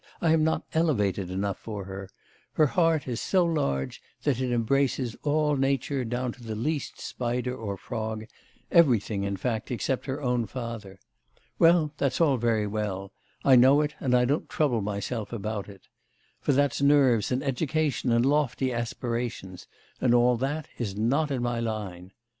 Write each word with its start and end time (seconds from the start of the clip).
I 0.19 0.31
am 0.33 0.43
not 0.43 0.65
elevated 0.73 1.29
enough 1.29 1.59
for 1.59 1.85
her. 1.85 2.09
Her 2.53 2.65
heart 2.65 3.07
is 3.07 3.21
so 3.21 3.45
large 3.45 4.01
that 4.23 4.41
it 4.41 4.51
embraces 4.51 5.15
all 5.21 5.55
nature 5.55 6.03
down 6.03 6.31
to 6.31 6.43
the 6.43 6.55
least 6.55 6.99
spider 6.99 7.55
or 7.55 7.77
frog, 7.77 8.25
everything 8.71 9.23
in 9.23 9.37
fact 9.37 9.69
except 9.69 10.07
her 10.07 10.19
own 10.19 10.47
father. 10.47 10.99
Well, 11.59 11.93
that's 11.97 12.19
all 12.19 12.37
very 12.37 12.65
well; 12.65 13.11
I 13.45 13.55
know 13.55 13.81
it, 13.81 13.93
and 13.99 14.15
I 14.15 14.25
don't 14.25 14.49
trouble 14.49 14.81
myself 14.81 15.31
about 15.31 15.69
it. 15.69 15.87
For 16.39 16.51
that's 16.51 16.81
nerves 16.81 17.31
and 17.31 17.43
education 17.43 18.11
and 18.11 18.25
lofty 18.25 18.73
aspirations, 18.73 19.67
and 19.99 20.15
all 20.15 20.35
that 20.37 20.67
is 20.79 20.95
not 20.97 21.29
in 21.29 21.43
my 21.43 21.59
line. 21.59 22.11